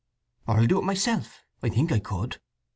[0.47, 2.39] Or I'll do it myself—I think I could.